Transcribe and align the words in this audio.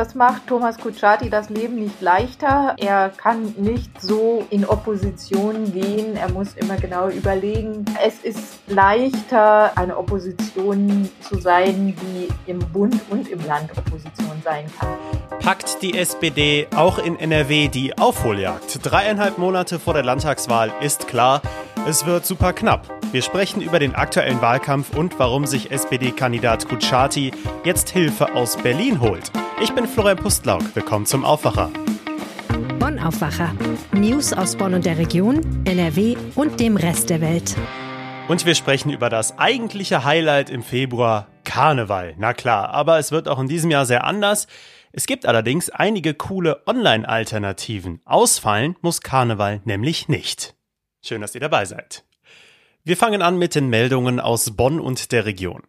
Das 0.00 0.14
macht 0.14 0.46
Thomas 0.46 0.78
Kutschaty 0.78 1.28
das 1.28 1.50
Leben 1.50 1.74
nicht 1.74 2.00
leichter. 2.00 2.74
Er 2.78 3.10
kann 3.10 3.54
nicht 3.58 4.00
so 4.00 4.46
in 4.48 4.64
Opposition 4.64 5.70
gehen. 5.74 6.16
Er 6.16 6.30
muss 6.30 6.54
immer 6.54 6.76
genau 6.76 7.10
überlegen. 7.10 7.84
Es 8.02 8.20
ist 8.20 8.60
leichter, 8.66 9.76
eine 9.76 9.98
Opposition 9.98 11.06
zu 11.20 11.38
sein, 11.38 11.94
die 12.00 12.28
im 12.50 12.60
Bund 12.72 12.98
und 13.10 13.28
im 13.28 13.44
Land 13.44 13.76
Opposition 13.76 14.40
sein 14.42 14.64
kann. 14.80 14.88
Packt 15.40 15.82
die 15.82 15.98
SPD 15.98 16.66
auch 16.74 16.98
in 16.98 17.18
NRW 17.18 17.68
die 17.68 17.98
Aufholjagd? 17.98 18.78
Dreieinhalb 18.82 19.36
Monate 19.36 19.78
vor 19.78 19.92
der 19.92 20.02
Landtagswahl 20.02 20.72
ist 20.80 21.08
klar, 21.08 21.42
es 21.86 22.06
wird 22.06 22.26
super 22.26 22.52
knapp. 22.52 22.88
Wir 23.12 23.22
sprechen 23.22 23.62
über 23.62 23.78
den 23.78 23.94
aktuellen 23.94 24.40
Wahlkampf 24.40 24.96
und 24.96 25.18
warum 25.18 25.46
sich 25.46 25.70
SPD-Kandidat 25.70 26.68
Kutschaty 26.68 27.32
jetzt 27.64 27.90
Hilfe 27.90 28.34
aus 28.34 28.56
Berlin 28.56 29.00
holt. 29.00 29.30
Ich 29.62 29.72
bin 29.72 29.86
Florian 29.86 30.18
Pustlauk. 30.18 30.62
Willkommen 30.74 31.06
zum 31.06 31.24
Aufwacher. 31.24 31.70
Bonn 32.78 32.98
Aufwacher. 32.98 33.52
News 33.92 34.32
aus 34.32 34.56
Bonn 34.56 34.74
und 34.74 34.84
der 34.84 34.98
Region, 34.98 35.40
NRW 35.64 36.16
und 36.34 36.60
dem 36.60 36.76
Rest 36.76 37.10
der 37.10 37.20
Welt. 37.20 37.56
Und 38.28 38.46
wir 38.46 38.54
sprechen 38.54 38.90
über 38.90 39.08
das 39.08 39.38
eigentliche 39.38 40.04
Highlight 40.04 40.50
im 40.50 40.62
Februar, 40.62 41.26
Karneval. 41.44 42.14
Na 42.16 42.32
klar, 42.32 42.70
aber 42.70 42.98
es 42.98 43.10
wird 43.10 43.26
auch 43.26 43.40
in 43.40 43.48
diesem 43.48 43.70
Jahr 43.70 43.86
sehr 43.86 44.04
anders. 44.04 44.46
Es 44.92 45.06
gibt 45.06 45.26
allerdings 45.26 45.70
einige 45.70 46.14
coole 46.14 46.62
Online-Alternativen. 46.66 48.00
Ausfallen 48.04 48.76
muss 48.82 49.00
Karneval 49.00 49.60
nämlich 49.64 50.08
nicht. 50.08 50.54
Schön, 51.02 51.20
dass 51.20 51.34
ihr 51.34 51.40
dabei 51.40 51.64
seid. 51.64 52.04
Wir 52.84 52.96
fangen 52.96 53.22
an 53.22 53.38
mit 53.38 53.54
den 53.54 53.68
Meldungen 53.68 54.20
aus 54.20 54.56
Bonn 54.56 54.80
und 54.80 55.12
der 55.12 55.24
Region. 55.24 55.62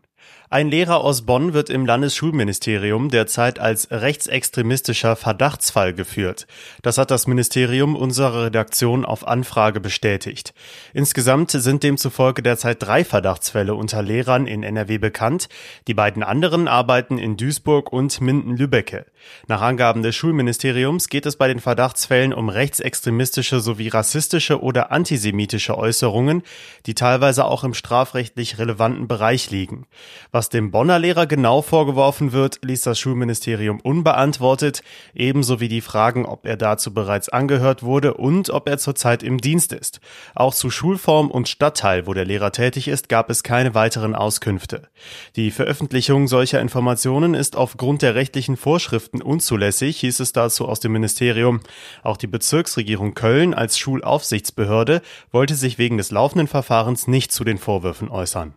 Ein 0.53 0.67
Lehrer 0.67 0.99
aus 0.99 1.21
Bonn 1.21 1.53
wird 1.53 1.69
im 1.69 1.85
Landesschulministerium 1.85 3.07
derzeit 3.09 3.57
als 3.57 3.89
rechtsextremistischer 3.89 5.15
Verdachtsfall 5.15 5.93
geführt. 5.93 6.45
Das 6.81 6.97
hat 6.97 7.09
das 7.09 7.25
Ministerium 7.25 7.95
unserer 7.95 8.47
Redaktion 8.47 9.05
auf 9.05 9.25
Anfrage 9.25 9.79
bestätigt. 9.79 10.53
Insgesamt 10.93 11.51
sind 11.51 11.83
demzufolge 11.83 12.43
derzeit 12.43 12.83
drei 12.83 13.05
Verdachtsfälle 13.05 13.75
unter 13.75 14.01
Lehrern 14.01 14.45
in 14.45 14.61
NRW 14.61 14.97
bekannt. 14.97 15.47
Die 15.87 15.93
beiden 15.93 16.21
anderen 16.21 16.67
arbeiten 16.67 17.17
in 17.17 17.37
Duisburg 17.37 17.93
und 17.93 18.19
Minden-Lübbecke. 18.19 19.05
Nach 19.47 19.61
Angaben 19.61 20.03
des 20.03 20.17
Schulministeriums 20.17 21.07
geht 21.07 21.27
es 21.27 21.37
bei 21.37 21.47
den 21.47 21.61
Verdachtsfällen 21.61 22.33
um 22.33 22.49
rechtsextremistische 22.49 23.61
sowie 23.61 23.87
rassistische 23.87 24.61
oder 24.61 24.91
antisemitische 24.91 25.77
Äußerungen, 25.77 26.43
die 26.87 26.95
teilweise 26.95 27.45
auch 27.45 27.63
im 27.63 27.73
strafrechtlich 27.73 28.57
relevanten 28.57 29.07
Bereich 29.07 29.49
liegen. 29.49 29.85
Was 30.31 30.40
was 30.41 30.49
dem 30.49 30.71
Bonner 30.71 30.97
Lehrer 30.97 31.27
genau 31.27 31.61
vorgeworfen 31.61 32.31
wird, 32.31 32.61
ließ 32.63 32.81
das 32.81 32.97
Schulministerium 32.97 33.79
unbeantwortet, 33.79 34.81
ebenso 35.13 35.59
wie 35.59 35.67
die 35.67 35.81
Fragen, 35.81 36.25
ob 36.25 36.47
er 36.47 36.57
dazu 36.57 36.95
bereits 36.95 37.29
angehört 37.29 37.83
wurde 37.83 38.15
und 38.15 38.49
ob 38.49 38.67
er 38.67 38.79
zurzeit 38.79 39.21
im 39.21 39.37
Dienst 39.37 39.71
ist. 39.71 39.99
Auch 40.33 40.55
zu 40.55 40.71
Schulform 40.71 41.29
und 41.29 41.47
Stadtteil, 41.47 42.07
wo 42.07 42.15
der 42.15 42.25
Lehrer 42.25 42.51
tätig 42.51 42.87
ist, 42.87 43.07
gab 43.07 43.29
es 43.29 43.43
keine 43.43 43.75
weiteren 43.75 44.15
Auskünfte. 44.15 44.89
Die 45.35 45.51
Veröffentlichung 45.51 46.27
solcher 46.27 46.59
Informationen 46.59 47.35
ist 47.35 47.55
aufgrund 47.55 48.01
der 48.01 48.15
rechtlichen 48.15 48.57
Vorschriften 48.57 49.21
unzulässig, 49.21 49.99
hieß 49.99 50.21
es 50.21 50.33
dazu 50.33 50.67
aus 50.67 50.79
dem 50.79 50.93
Ministerium. 50.93 51.59
Auch 52.01 52.17
die 52.17 52.25
Bezirksregierung 52.25 53.13
Köln 53.13 53.53
als 53.53 53.77
Schulaufsichtsbehörde 53.77 55.03
wollte 55.31 55.53
sich 55.53 55.77
wegen 55.77 55.99
des 55.99 56.09
laufenden 56.09 56.47
Verfahrens 56.47 57.07
nicht 57.07 57.31
zu 57.31 57.43
den 57.43 57.59
Vorwürfen 57.59 58.09
äußern. 58.09 58.55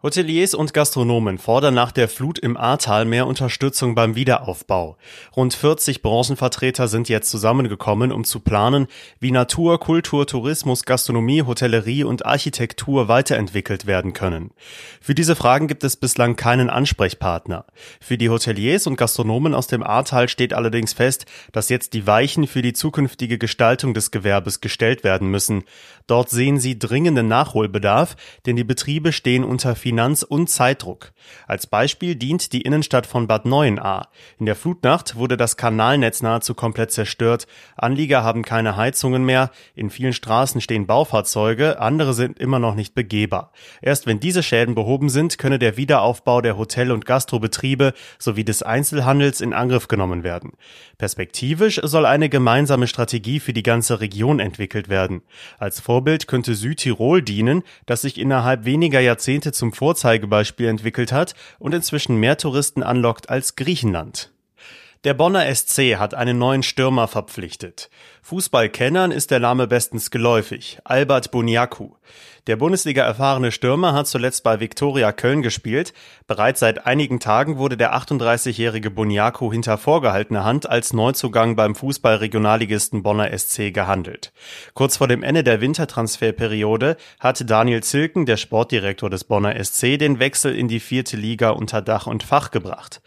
Hoteliers 0.00 0.54
und 0.54 0.74
Gastronomen 0.74 1.38
fordern 1.38 1.74
nach 1.74 1.90
der 1.90 2.08
Flut 2.08 2.38
im 2.38 2.56
Ahrtal 2.56 3.04
mehr 3.04 3.26
Unterstützung 3.26 3.96
beim 3.96 4.14
Wiederaufbau. 4.14 4.96
Rund 5.34 5.54
40 5.54 6.02
Branchenvertreter 6.02 6.86
sind 6.86 7.08
jetzt 7.08 7.30
zusammengekommen, 7.30 8.12
um 8.12 8.22
zu 8.22 8.38
planen, 8.38 8.86
wie 9.18 9.32
Natur, 9.32 9.80
Kultur, 9.80 10.24
Tourismus, 10.24 10.84
Gastronomie, 10.84 11.42
Hotellerie 11.42 12.04
und 12.04 12.24
Architektur 12.24 13.08
weiterentwickelt 13.08 13.86
werden 13.88 14.12
können. 14.12 14.52
Für 15.00 15.16
diese 15.16 15.34
Fragen 15.34 15.66
gibt 15.66 15.82
es 15.82 15.96
bislang 15.96 16.36
keinen 16.36 16.70
Ansprechpartner. 16.70 17.64
Für 18.00 18.16
die 18.16 18.30
Hoteliers 18.30 18.86
und 18.86 18.94
Gastronomen 18.94 19.52
aus 19.52 19.66
dem 19.66 19.82
Ahrtal 19.82 20.28
steht 20.28 20.54
allerdings 20.54 20.92
fest, 20.92 21.26
dass 21.50 21.70
jetzt 21.70 21.92
die 21.92 22.06
Weichen 22.06 22.46
für 22.46 22.62
die 22.62 22.72
zukünftige 22.72 23.36
Gestaltung 23.36 23.94
des 23.94 24.12
Gewerbes 24.12 24.60
gestellt 24.60 25.02
werden 25.02 25.28
müssen. 25.28 25.64
Dort 26.06 26.30
sehen 26.30 26.60
sie 26.60 26.78
dringenden 26.78 27.26
Nachholbedarf, 27.26 28.14
denn 28.46 28.54
die 28.54 28.62
Betriebe 28.62 29.10
stehen 29.12 29.42
unter 29.42 29.74
Finanz- 29.88 30.22
und 30.22 30.50
Zeitdruck. 30.50 31.12
Als 31.46 31.66
Beispiel 31.66 32.14
dient 32.14 32.52
die 32.52 32.60
Innenstadt 32.60 33.06
von 33.06 33.26
Bad 33.26 33.46
Neuenahr. 33.46 34.08
In 34.38 34.44
der 34.44 34.54
Flutnacht 34.54 35.16
wurde 35.16 35.38
das 35.38 35.56
Kanalnetz 35.56 36.20
nahezu 36.20 36.52
komplett 36.52 36.92
zerstört. 36.92 37.46
Anlieger 37.74 38.22
haben 38.22 38.42
keine 38.42 38.76
Heizungen 38.76 39.24
mehr. 39.24 39.50
In 39.74 39.88
vielen 39.88 40.12
Straßen 40.12 40.60
stehen 40.60 40.86
Baufahrzeuge. 40.86 41.80
Andere 41.80 42.12
sind 42.12 42.38
immer 42.38 42.58
noch 42.58 42.74
nicht 42.74 42.94
begehbar. 42.94 43.50
Erst 43.80 44.06
wenn 44.06 44.20
diese 44.20 44.42
Schäden 44.42 44.74
behoben 44.74 45.08
sind, 45.08 45.38
könne 45.38 45.58
der 45.58 45.78
Wiederaufbau 45.78 46.42
der 46.42 46.58
Hotel- 46.58 46.92
und 46.92 47.06
Gastrobetriebe 47.06 47.94
sowie 48.18 48.44
des 48.44 48.62
Einzelhandels 48.62 49.40
in 49.40 49.54
Angriff 49.54 49.88
genommen 49.88 50.22
werden. 50.22 50.52
Perspektivisch 50.98 51.80
soll 51.82 52.04
eine 52.04 52.28
gemeinsame 52.28 52.88
Strategie 52.88 53.40
für 53.40 53.54
die 53.54 53.62
ganze 53.62 54.00
Region 54.00 54.38
entwickelt 54.38 54.90
werden. 54.90 55.22
Als 55.58 55.80
Vorbild 55.80 56.26
könnte 56.26 56.54
Südtirol 56.54 57.22
dienen, 57.22 57.62
das 57.86 58.02
sich 58.02 58.18
innerhalb 58.18 58.66
weniger 58.66 59.00
Jahrzehnte 59.00 59.52
zum 59.52 59.72
Vorzeigebeispiel 59.78 60.66
entwickelt 60.66 61.12
hat 61.12 61.34
und 61.60 61.72
inzwischen 61.72 62.16
mehr 62.16 62.36
Touristen 62.36 62.82
anlockt 62.82 63.30
als 63.30 63.54
Griechenland. 63.54 64.32
Der 65.04 65.14
Bonner 65.14 65.54
SC 65.54 65.96
hat 65.96 66.14
einen 66.14 66.38
neuen 66.38 66.64
Stürmer 66.64 67.06
verpflichtet. 67.06 67.88
Fußballkennern 68.28 69.10
ist 69.10 69.30
der 69.30 69.40
Name 69.40 69.66
bestens 69.66 70.10
geläufig. 70.10 70.80
Albert 70.84 71.30
Buniaku. 71.30 71.92
Der 72.46 72.56
Bundesliga 72.56 73.02
erfahrene 73.02 73.52
Stürmer 73.52 73.92
hat 73.92 74.06
zuletzt 74.06 74.42
bei 74.42 74.58
Viktoria 74.58 75.12
Köln 75.12 75.42
gespielt. 75.42 75.92
Bereits 76.26 76.60
seit 76.60 76.86
einigen 76.86 77.20
Tagen 77.20 77.58
wurde 77.58 77.76
der 77.76 77.94
38-jährige 77.94 78.90
Buniaku 78.90 79.52
hinter 79.52 79.76
vorgehaltener 79.76 80.44
Hand 80.44 80.66
als 80.66 80.94
Neuzugang 80.94 81.56
beim 81.56 81.74
Fußballregionalligisten 81.74 83.02
Bonner 83.02 83.36
SC 83.36 83.72
gehandelt. 83.72 84.32
Kurz 84.72 84.96
vor 84.96 85.08
dem 85.08 85.22
Ende 85.22 85.44
der 85.44 85.60
Wintertransferperiode 85.60 86.96
hatte 87.20 87.44
Daniel 87.44 87.82
Zilken, 87.82 88.24
der 88.24 88.38
Sportdirektor 88.38 89.10
des 89.10 89.24
Bonner 89.24 89.62
SC, 89.62 89.98
den 89.98 90.18
Wechsel 90.18 90.54
in 90.54 90.68
die 90.68 90.80
vierte 90.80 91.18
Liga 91.18 91.50
unter 91.50 91.82
Dach 91.82 92.06
und 92.06 92.22
Fach 92.22 92.50
gebracht. 92.50 93.02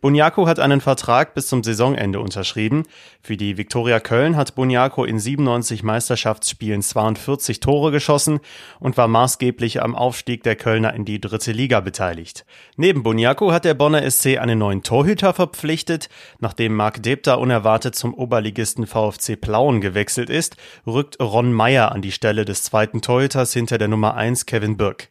Buniaku 0.00 0.46
hat 0.46 0.60
einen 0.60 0.80
Vertrag 0.80 1.34
bis 1.34 1.48
zum 1.48 1.64
Saisonende 1.64 2.20
unterschrieben. 2.20 2.84
Für 3.22 3.36
die 3.36 3.56
Viktoria 3.56 3.98
Köln 3.98 4.36
hat 4.36 4.54
Buniaku 4.64 5.04
in 5.04 5.18
97 5.18 5.82
Meisterschaftsspielen 5.82 6.80
42 6.80 7.60
Tore 7.60 7.90
geschossen 7.90 8.40
und 8.80 8.96
war 8.96 9.08
maßgeblich 9.08 9.82
am 9.82 9.94
Aufstieg 9.94 10.42
der 10.42 10.56
Kölner 10.56 10.94
in 10.94 11.04
die 11.04 11.20
dritte 11.20 11.52
Liga 11.52 11.80
beteiligt. 11.80 12.46
Neben 12.78 13.02
Buniaku 13.02 13.52
hat 13.52 13.66
der 13.66 13.74
Bonner 13.74 14.10
SC 14.10 14.38
einen 14.38 14.58
neuen 14.58 14.82
Torhüter 14.82 15.34
verpflichtet. 15.34 16.08
Nachdem 16.40 16.74
Marc 16.74 17.02
Debter 17.02 17.40
unerwartet 17.40 17.94
zum 17.94 18.14
Oberligisten 18.14 18.86
VfC 18.86 19.36
Plauen 19.36 19.82
gewechselt 19.82 20.30
ist, 20.30 20.56
rückt 20.86 21.20
Ron 21.20 21.52
Meyer 21.52 21.92
an 21.92 22.00
die 22.00 22.12
Stelle 22.12 22.46
des 22.46 22.62
zweiten 22.62 23.02
Torhüters 23.02 23.52
hinter 23.52 23.76
der 23.76 23.88
Nummer 23.88 24.14
1 24.14 24.46
Kevin 24.46 24.78
Birk. 24.78 25.10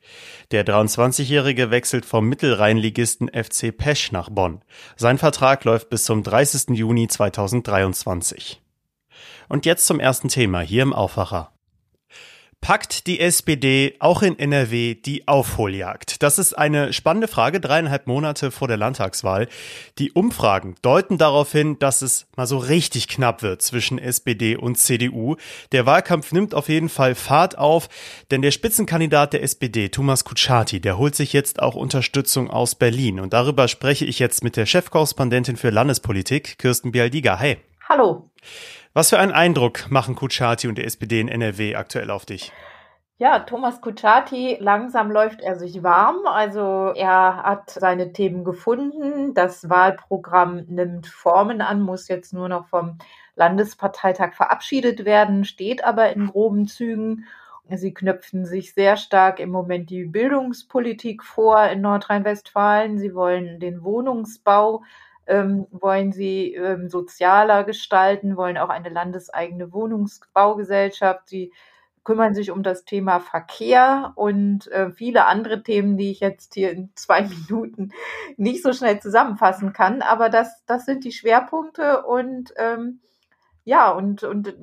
Der 0.50 0.66
23-Jährige 0.66 1.70
wechselt 1.70 2.08
vom 2.08 2.28
Mittelrheinligisten 2.28 3.30
FC 3.30 3.78
Pesch 3.78 4.12
nach 4.12 4.32
Bonn. 4.32 4.64
Sein 4.96 5.20
Vertrag 5.20 5.64
läuft 5.64 5.92
bis 5.92 6.06
zum 6.06 6.24
30. 6.24 6.76
Juni 6.76 7.08
2023. 7.08 8.63
Und 9.50 9.66
jetzt 9.66 9.86
zum 9.86 10.00
ersten 10.00 10.28
Thema 10.28 10.62
hier 10.62 10.84
im 10.84 10.94
Aufwacher. 10.94 11.54
Packt 12.64 13.08
die 13.08 13.20
SPD 13.20 13.98
auch 14.00 14.22
in 14.22 14.40
NRW 14.40 14.96
die 14.96 15.28
Aufholjagd? 15.28 16.24
Das 16.24 16.40
ist 16.40 16.54
eine 16.54 16.94
spannende 16.94 17.28
Frage, 17.28 17.60
dreieinhalb 17.60 18.08
Monate 18.08 18.52
vor 18.52 18.70
der 18.70 18.78
Landtagswahl. 18.78 19.50
Die 20.00 20.14
Umfragen 20.14 20.76
deuten 20.82 21.18
darauf 21.18 21.52
hin, 21.52 21.78
dass 21.78 22.02
es 22.02 22.26
mal 22.38 22.48
so 22.48 22.58
richtig 22.58 23.10
knapp 23.10 23.42
wird 23.42 23.62
zwischen 23.62 24.00
SPD 24.00 24.56
und 24.56 24.78
CDU. 24.78 25.36
Der 25.74 25.86
Wahlkampf 25.86 26.32
nimmt 26.32 26.56
auf 26.56 26.70
jeden 26.70 26.88
Fall 26.88 27.16
Fahrt 27.16 27.58
auf, 27.58 27.90
denn 28.32 28.42
der 28.42 28.52
Spitzenkandidat 28.52 29.34
der 29.34 29.44
SPD, 29.44 29.90
Thomas 29.90 30.24
Kutschaty, 30.24 30.80
der 30.80 30.98
holt 30.98 31.16
sich 31.16 31.34
jetzt 31.34 31.62
auch 31.62 31.76
Unterstützung 31.76 32.50
aus 32.50 32.76
Berlin. 32.76 33.20
Und 33.20 33.34
darüber 33.34 33.68
spreche 33.68 34.06
ich 34.06 34.20
jetzt 34.20 34.42
mit 34.42 34.56
der 34.56 34.68
Chefkorrespondentin 34.68 35.58
für 35.58 35.70
Landespolitik, 35.70 36.60
Kirsten 36.60 36.94
Bialdiga. 36.94 37.38
Hey. 37.38 37.58
Hallo. 37.90 38.30
Was 38.96 39.10
für 39.10 39.18
einen 39.18 39.32
Eindruck 39.32 39.90
machen 39.90 40.14
Kutschaty 40.14 40.68
und 40.68 40.78
die 40.78 40.84
SPD 40.84 41.20
in 41.20 41.28
NRW 41.28 41.74
aktuell 41.74 42.12
auf 42.12 42.28
dich? 42.28 42.52
Ja, 43.18 43.40
Thomas 43.40 43.82
Kutschaty, 43.82 44.58
langsam 44.60 45.10
läuft 45.10 45.42
er 45.42 45.56
sich 45.56 45.82
warm. 45.82 46.28
Also 46.28 46.94
er 46.96 47.38
hat 47.38 47.72
seine 47.72 48.14
Themen 48.14 48.44
gefunden. 48.44 49.34
Das 49.34 49.68
Wahlprogramm 49.68 50.66
nimmt 50.68 51.08
Formen 51.08 51.62
an, 51.62 51.82
muss 51.82 52.08
jetzt 52.08 52.34
nur 52.34 52.50
noch 52.50 52.68
vom 52.68 53.00
Landesparteitag 53.36 54.34
verabschiedet 54.34 55.06
werden, 55.06 55.44
steht 55.44 55.84
aber 55.84 56.14
in 56.14 56.28
groben 56.28 56.68
Zügen. 56.68 57.26
Sie 57.70 57.96
knöpfen 57.96 58.46
sich 58.46 58.76
sehr 58.76 58.98
stark 58.98 59.40
im 59.40 59.50
Moment 59.50 59.90
die 59.90 60.06
Bildungspolitik 60.06 61.24
vor 61.24 61.64
in 61.64 61.82
Nordrhein-Westfalen. 61.82 63.00
Sie 63.00 63.16
wollen 63.16 63.60
den 63.60 63.84
Wohnungsbau 63.84 64.84
ähm, 65.28 65.68
wollen 65.72 66.12
sie 66.12 66.54
ähm, 66.54 66.90
sozialer 66.90 67.64
gestalten, 67.64 68.38
wollen 68.38 68.58
auch 68.58 68.70
eine 68.70 68.90
landeseigene 68.90 69.72
Wohnungsbaugesellschaft. 69.72 71.30
Sie 71.30 71.52
kümmern 72.04 72.34
sich 72.34 72.52
um 72.52 72.64
das 72.64 72.84
Thema 72.86 73.20
Verkehr 73.20 74.12
und 74.16 74.68
äh, 74.72 74.92
viele 74.92 75.26
andere 75.26 75.64
Themen, 75.64 75.98
die 75.98 76.12
ich 76.12 76.20
jetzt 76.20 76.54
hier 76.54 76.72
in 76.72 76.90
zwei 76.96 77.22
Minuten 77.50 77.92
nicht 78.38 78.62
so 78.62 78.74
schnell 78.74 79.00
zusammenfassen 79.00 79.74
kann. 79.74 80.02
Aber 80.02 80.30
das, 80.30 80.64
das 80.66 80.86
sind 80.86 81.06
die 81.06 81.14
Schwerpunkte 81.14 82.04
und 82.04 82.54
ähm, 82.58 83.00
ja, 83.66 83.92
und, 83.92 84.24
und 84.24 84.54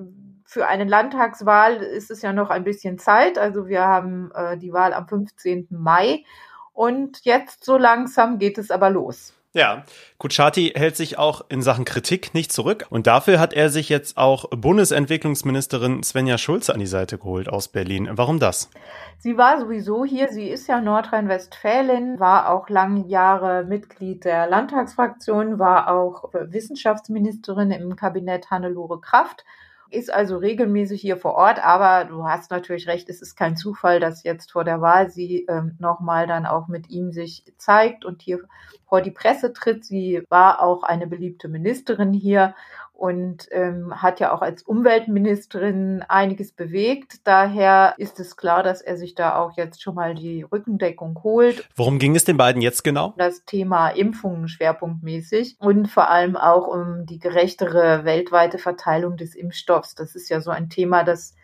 für 0.44 0.66
eine 0.66 0.84
Landtagswahl 0.84 1.76
ist 1.76 2.10
es 2.10 2.22
ja 2.22 2.32
noch 2.32 2.50
ein 2.50 2.64
bisschen 2.64 2.98
Zeit. 2.98 3.38
Also 3.38 3.66
wir 3.68 3.86
haben 3.86 4.30
äh, 4.34 4.58
die 4.58 4.72
Wahl 4.72 4.92
am 4.92 5.08
15. 5.08 5.68
Mai 5.70 6.24
und 6.72 7.24
jetzt 7.24 7.64
so 7.64 7.78
langsam 7.78 8.38
geht 8.38 8.58
es 8.58 8.70
aber 8.70 8.90
los. 8.90 9.32
Ja, 9.52 9.82
Kuchati 10.18 10.74
hält 10.76 10.96
sich 10.96 11.18
auch 11.18 11.44
in 11.48 11.60
Sachen 11.60 11.84
Kritik 11.84 12.34
nicht 12.34 12.52
zurück 12.52 12.86
und 12.88 13.08
dafür 13.08 13.40
hat 13.40 13.52
er 13.52 13.68
sich 13.68 13.88
jetzt 13.88 14.16
auch 14.16 14.48
Bundesentwicklungsministerin 14.50 16.04
Svenja 16.04 16.38
Schulze 16.38 16.72
an 16.72 16.78
die 16.78 16.86
Seite 16.86 17.18
geholt 17.18 17.48
aus 17.48 17.66
Berlin. 17.66 18.08
Warum 18.12 18.38
das? 18.38 18.70
Sie 19.18 19.36
war 19.36 19.58
sowieso 19.58 20.04
hier, 20.04 20.28
sie 20.28 20.48
ist 20.48 20.68
ja 20.68 20.80
Nordrhein-Westfälin, 20.80 22.20
war 22.20 22.48
auch 22.48 22.68
lange 22.68 23.08
Jahre 23.08 23.64
Mitglied 23.64 24.24
der 24.24 24.46
Landtagsfraktion, 24.46 25.58
war 25.58 25.90
auch 25.92 26.30
Wissenschaftsministerin 26.32 27.72
im 27.72 27.96
Kabinett 27.96 28.52
Hannelore 28.52 29.00
Kraft 29.00 29.44
ist 29.90 30.12
also 30.12 30.36
regelmäßig 30.36 31.00
hier 31.00 31.16
vor 31.16 31.34
Ort, 31.34 31.64
aber 31.64 32.04
du 32.04 32.24
hast 32.24 32.50
natürlich 32.50 32.86
recht, 32.86 33.08
es 33.08 33.20
ist 33.20 33.36
kein 33.36 33.56
Zufall, 33.56 34.00
dass 34.00 34.22
jetzt 34.24 34.52
vor 34.52 34.64
der 34.64 34.80
Wahl 34.80 35.10
sie 35.10 35.46
ähm, 35.48 35.76
nochmal 35.78 36.26
dann 36.26 36.46
auch 36.46 36.68
mit 36.68 36.90
ihm 36.90 37.12
sich 37.12 37.44
zeigt 37.58 38.04
und 38.04 38.22
hier 38.22 38.40
vor 38.86 39.02
die 39.02 39.10
Presse 39.10 39.52
tritt. 39.52 39.84
Sie 39.84 40.22
war 40.28 40.62
auch 40.62 40.82
eine 40.82 41.06
beliebte 41.06 41.48
Ministerin 41.48 42.12
hier 42.12 42.54
und 43.00 43.48
ähm, 43.50 44.02
hat 44.02 44.20
ja 44.20 44.30
auch 44.30 44.42
als 44.42 44.62
Umweltministerin 44.62 46.04
einiges 46.06 46.52
bewegt. 46.52 47.26
Daher 47.26 47.94
ist 47.96 48.20
es 48.20 48.36
klar, 48.36 48.62
dass 48.62 48.82
er 48.82 48.98
sich 48.98 49.14
da 49.14 49.36
auch 49.36 49.56
jetzt 49.56 49.80
schon 49.80 49.94
mal 49.94 50.14
die 50.14 50.42
Rückendeckung 50.42 51.18
holt. 51.22 51.66
Worum 51.74 51.98
ging 51.98 52.14
es 52.14 52.24
den 52.24 52.36
beiden 52.36 52.60
jetzt 52.60 52.84
genau? 52.84 53.14
Das 53.16 53.46
Thema 53.46 53.88
Impfungen 53.88 54.48
schwerpunktmäßig 54.48 55.56
und 55.60 55.88
vor 55.88 56.10
allem 56.10 56.36
auch 56.36 56.68
um 56.68 57.06
die 57.06 57.18
gerechtere 57.18 58.04
weltweite 58.04 58.58
Verteilung 58.58 59.16
des 59.16 59.34
Impfstoffs. 59.34 59.94
Das 59.94 60.14
ist 60.14 60.28
ja 60.28 60.42
so 60.42 60.50
ein 60.50 60.68
Thema, 60.68 61.02
das 61.02 61.34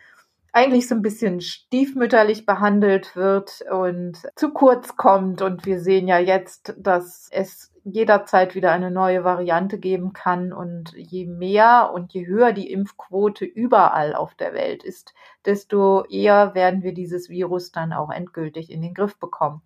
eigentlich 0.51 0.87
so 0.87 0.93
ein 0.93 1.01
bisschen 1.01 1.41
stiefmütterlich 1.41 2.45
behandelt 2.45 3.15
wird 3.15 3.63
und 3.71 4.17
zu 4.35 4.51
kurz 4.51 4.95
kommt. 4.95 5.41
Und 5.41 5.65
wir 5.65 5.79
sehen 5.79 6.07
ja 6.07 6.19
jetzt, 6.19 6.75
dass 6.77 7.29
es 7.31 7.71
jederzeit 7.91 8.55
wieder 8.55 8.71
eine 8.71 8.91
neue 8.91 9.23
Variante 9.23 9.79
geben 9.79 10.13
kann. 10.13 10.53
Und 10.53 10.93
je 10.95 11.25
mehr 11.25 11.91
und 11.93 12.13
je 12.13 12.25
höher 12.27 12.53
die 12.53 12.71
Impfquote 12.71 13.45
überall 13.45 14.15
auf 14.15 14.35
der 14.35 14.53
Welt 14.53 14.83
ist, 14.83 15.13
desto 15.45 16.03
eher 16.05 16.55
werden 16.55 16.83
wir 16.83 16.93
dieses 16.93 17.29
Virus 17.29 17.71
dann 17.71 17.93
auch 17.93 18.11
endgültig 18.11 18.71
in 18.71 18.81
den 18.81 18.93
Griff 18.93 19.17
bekommen. 19.17 19.61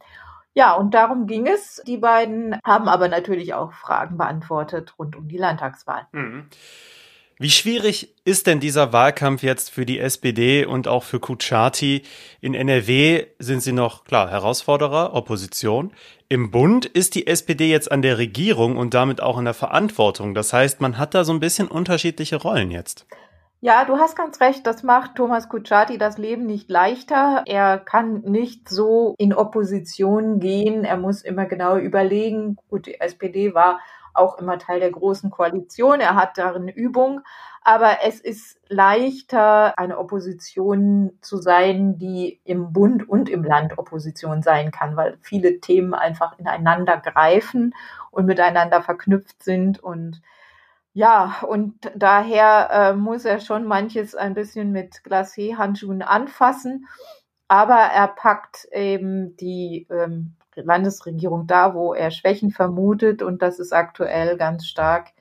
Ja, 0.53 0.73
und 0.73 0.93
darum 0.93 1.27
ging 1.27 1.47
es. 1.47 1.81
Die 1.87 1.97
beiden 1.97 2.59
haben 2.65 2.89
aber 2.89 3.07
natürlich 3.07 3.53
auch 3.53 3.71
Fragen 3.71 4.17
beantwortet 4.17 4.95
rund 4.99 5.15
um 5.15 5.27
die 5.27 5.37
Landtagswahl. 5.37 6.07
Mhm. 6.11 6.49
Wie 7.41 7.49
schwierig 7.49 8.13
ist 8.23 8.45
denn 8.45 8.59
dieser 8.59 8.93
Wahlkampf 8.93 9.41
jetzt 9.41 9.71
für 9.71 9.83
die 9.83 9.97
SPD 9.97 10.63
und 10.63 10.87
auch 10.87 11.01
für 11.01 11.19
Kuchati? 11.19 12.03
In 12.39 12.53
NRW 12.53 13.25
sind 13.39 13.63
sie 13.63 13.71
noch, 13.71 14.03
klar, 14.03 14.29
Herausforderer, 14.29 15.15
Opposition. 15.15 15.91
Im 16.29 16.51
Bund 16.51 16.85
ist 16.85 17.15
die 17.15 17.25
SPD 17.25 17.67
jetzt 17.67 17.91
an 17.91 18.03
der 18.03 18.19
Regierung 18.19 18.77
und 18.77 18.93
damit 18.93 19.23
auch 19.23 19.39
in 19.39 19.45
der 19.45 19.55
Verantwortung. 19.55 20.35
Das 20.35 20.53
heißt, 20.53 20.81
man 20.81 20.99
hat 20.99 21.15
da 21.15 21.23
so 21.23 21.33
ein 21.33 21.39
bisschen 21.39 21.67
unterschiedliche 21.67 22.35
Rollen 22.35 22.69
jetzt. 22.69 23.07
Ja, 23.59 23.85
du 23.85 23.97
hast 23.97 24.15
ganz 24.15 24.39
recht, 24.39 24.67
das 24.67 24.83
macht 24.83 25.15
Thomas 25.15 25.49
Kutschaty 25.49 25.97
das 25.97 26.19
Leben 26.19 26.45
nicht 26.45 26.69
leichter. 26.69 27.41
Er 27.47 27.79
kann 27.79 28.21
nicht 28.21 28.69
so 28.69 29.15
in 29.17 29.33
Opposition 29.33 30.39
gehen. 30.39 30.83
Er 30.83 30.97
muss 30.97 31.23
immer 31.23 31.45
genau 31.45 31.77
überlegen. 31.77 32.57
Gut, 32.69 32.85
die 32.85 32.99
SPD 32.99 33.55
war 33.55 33.79
auch 34.13 34.37
immer 34.37 34.57
Teil 34.57 34.79
der 34.79 34.91
großen 34.91 35.29
Koalition. 35.31 35.99
Er 35.99 36.15
hat 36.15 36.37
darin 36.37 36.67
Übung. 36.67 37.21
Aber 37.63 37.97
es 38.03 38.19
ist 38.19 38.59
leichter, 38.69 39.77
eine 39.77 39.99
Opposition 39.99 41.11
zu 41.21 41.37
sein, 41.37 41.99
die 41.99 42.41
im 42.43 42.73
Bund 42.73 43.07
und 43.07 43.29
im 43.29 43.43
Land 43.43 43.77
Opposition 43.77 44.41
sein 44.41 44.71
kann, 44.71 44.95
weil 44.95 45.17
viele 45.21 45.59
Themen 45.59 45.93
einfach 45.93 46.39
ineinander 46.39 46.97
greifen 46.97 47.75
und 48.09 48.25
miteinander 48.25 48.81
verknüpft 48.81 49.43
sind. 49.43 49.79
Und 49.79 50.21
ja, 50.93 51.35
und 51.47 51.91
daher 51.95 52.69
äh, 52.71 52.93
muss 52.93 53.25
er 53.25 53.39
schon 53.39 53.65
manches 53.65 54.15
ein 54.15 54.33
bisschen 54.33 54.71
mit 54.71 55.03
Glacé-Handschuhen 55.03 56.01
anfassen. 56.01 56.87
Aber 57.47 57.75
er 57.75 58.07
packt 58.07 58.67
eben 58.71 59.35
die 59.37 59.85
ähm, 59.91 60.35
Landesregierung 60.55 61.47
da, 61.47 61.73
wo 61.73 61.93
er 61.93 62.11
Schwächen 62.11 62.51
vermutet. 62.51 63.21
Und 63.21 63.41
das 63.41 63.59
ist 63.59 63.73
aktuell 63.73 64.37
ganz 64.37 64.65
stark 64.65 65.13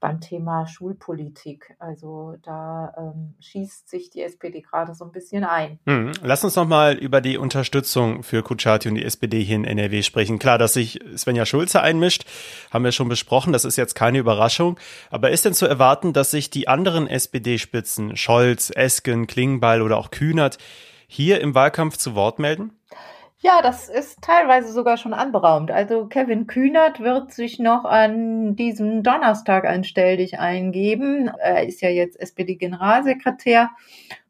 beim 0.00 0.20
Thema 0.20 0.66
Schulpolitik. 0.66 1.74
Also 1.78 2.36
da 2.42 2.94
ähm, 2.96 3.34
schießt 3.40 3.88
sich 3.88 4.10
die 4.10 4.22
SPD 4.22 4.60
gerade 4.60 4.94
so 4.94 5.04
ein 5.04 5.12
bisschen 5.12 5.44
ein. 5.44 5.78
Hm. 5.86 6.12
Lass 6.22 6.44
uns 6.44 6.56
noch 6.56 6.66
mal 6.66 6.94
über 6.94 7.20
die 7.20 7.38
Unterstützung 7.38 8.22
für 8.22 8.42
Kutschaty 8.42 8.88
und 8.88 8.94
die 8.94 9.04
SPD 9.04 9.42
hier 9.42 9.56
in 9.56 9.64
NRW 9.64 10.02
sprechen. 10.02 10.38
Klar, 10.38 10.58
dass 10.58 10.74
sich 10.74 11.00
Svenja 11.16 11.46
Schulze 11.46 11.82
einmischt, 11.82 12.24
haben 12.70 12.84
wir 12.84 12.92
schon 12.92 13.08
besprochen. 13.08 13.52
Das 13.52 13.64
ist 13.64 13.76
jetzt 13.76 13.94
keine 13.94 14.18
Überraschung. 14.18 14.78
Aber 15.10 15.30
ist 15.30 15.44
denn 15.44 15.54
zu 15.54 15.66
erwarten, 15.66 16.12
dass 16.12 16.30
sich 16.30 16.50
die 16.50 16.68
anderen 16.68 17.06
SPD-Spitzen, 17.06 18.16
Scholz, 18.16 18.70
Esken, 18.74 19.26
Klingbeil 19.26 19.82
oder 19.82 19.96
auch 19.96 20.10
Kühnert, 20.10 20.58
hier 21.08 21.40
im 21.40 21.54
Wahlkampf 21.54 21.96
zu 21.96 22.14
Wort 22.14 22.38
melden? 22.38 22.77
Ja, 23.40 23.62
das 23.62 23.88
ist 23.88 24.20
teilweise 24.20 24.72
sogar 24.72 24.96
schon 24.96 25.14
anberaumt. 25.14 25.70
Also 25.70 26.06
Kevin 26.06 26.48
Kühnert 26.48 26.98
wird 26.98 27.32
sich 27.32 27.60
noch 27.60 27.84
an 27.84 28.56
diesem 28.56 29.04
Donnerstag 29.04 29.64
ein 29.64 29.84
Stelldich 29.84 30.40
eingeben. 30.40 31.28
Er 31.28 31.64
ist 31.64 31.80
ja 31.80 31.88
jetzt 31.88 32.18
SPD-Generalsekretär, 32.18 33.70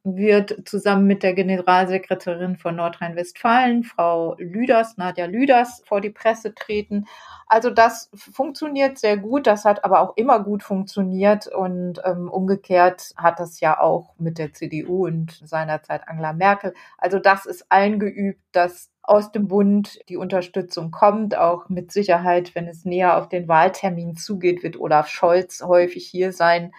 wird 0.04 0.68
zusammen 0.68 1.06
mit 1.06 1.22
der 1.22 1.34
Generalsekretärin 1.34 2.56
von 2.56 2.76
Nordrhein-Westfalen, 2.76 3.84
Frau 3.84 4.36
Lüders, 4.38 4.96
Nadja 4.96 5.26
Lüders, 5.26 5.82
vor 5.86 6.00
die 6.00 6.10
Presse 6.10 6.54
treten. 6.54 7.06
Also 7.46 7.70
das 7.70 8.10
funktioniert 8.14 8.98
sehr 8.98 9.16
gut, 9.16 9.46
das 9.46 9.64
hat 9.64 9.84
aber 9.84 10.00
auch 10.00 10.16
immer 10.16 10.42
gut 10.42 10.62
funktioniert 10.62 11.46
und 11.46 12.00
ähm, 12.04 12.30
umgekehrt 12.30 13.12
hat 13.16 13.40
das 13.40 13.60
ja 13.60 13.80
auch 13.80 14.14
mit 14.18 14.38
der 14.38 14.52
CDU 14.52 15.06
und 15.06 15.40
seinerzeit 15.44 16.08
Angela 16.08 16.32
Merkel. 16.32 16.74
Also 16.98 17.18
das 17.18 17.46
ist 17.46 17.66
eingeübt, 17.70 18.40
dass 18.52 18.90
aus 19.08 19.32
dem 19.32 19.48
Bund 19.48 19.98
die 20.08 20.18
Unterstützung 20.18 20.90
kommt. 20.90 21.36
Auch 21.36 21.68
mit 21.70 21.90
Sicherheit, 21.92 22.54
wenn 22.54 22.68
es 22.68 22.84
näher 22.84 23.16
auf 23.16 23.28
den 23.28 23.48
Wahltermin 23.48 24.16
zugeht, 24.16 24.62
wird 24.62 24.78
Olaf 24.78 25.08
Scholz 25.08 25.62
häufig 25.62 26.06
hier 26.06 26.32
sein. 26.32 26.72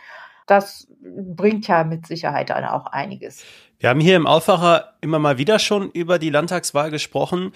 Das 0.50 0.88
bringt 1.02 1.68
ja 1.68 1.84
mit 1.84 2.08
Sicherheit 2.08 2.50
dann 2.50 2.66
auch 2.66 2.88
einiges. 2.88 3.44
Wir 3.80 3.90
haben 3.90 4.00
hier 4.00 4.16
im 4.16 4.28
Aufwacher 4.28 4.94
immer 5.02 5.20
mal 5.20 5.38
wieder 5.38 5.60
schon 5.60 5.90
über 5.92 6.20
die 6.20 6.30
Landtagswahl 6.30 6.92
gesprochen. 6.92 7.54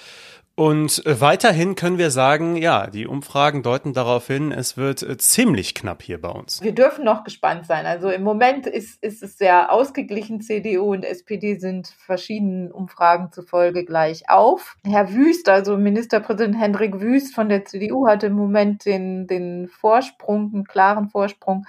Und 0.55 1.03
äh, 1.07 1.19
weiterhin 1.19 1.73
können 1.73 1.97
wir 1.97 2.11
sagen, 2.11 2.55
ja, 2.55 2.85
die 2.85 3.07
Umfragen 3.07 3.63
deuten 3.63 3.93
darauf 3.93 4.27
hin, 4.27 4.51
es 4.51 4.77
wird 4.77 5.01
äh, 5.01 5.17
ziemlich 5.17 5.73
knapp 5.73 6.03
hier 6.03 6.21
bei 6.21 6.29
uns. 6.29 6.61
Wir 6.61 6.75
dürfen 6.75 7.03
noch 7.03 7.23
gespannt 7.23 7.65
sein. 7.65 7.87
Also 7.87 8.09
im 8.09 8.21
Moment 8.21 8.67
ist, 8.67 9.03
ist 9.03 9.23
es 9.23 9.39
sehr 9.39 9.71
ausgeglichen. 9.71 10.41
CDU 10.41 10.93
und 10.93 11.05
SPD 11.05 11.55
sind 11.55 11.87
verschiedenen 11.87 12.71
Umfragen 12.71 13.31
zufolge 13.31 13.83
gleich 13.83 14.29
auf. 14.29 14.75
Herr 14.85 15.11
Wüst, 15.11 15.49
also 15.49 15.75
Ministerpräsident 15.75 16.59
Hendrik 16.59 17.01
Wüst 17.01 17.33
von 17.33 17.49
der 17.49 17.65
CDU, 17.65 18.07
hatte 18.07 18.27
im 18.27 18.33
Moment 18.33 18.85
den, 18.85 19.25
den 19.25 19.67
Vorsprung, 19.67 20.51
einen 20.53 20.65
klaren 20.65 21.09
Vorsprung 21.09 21.65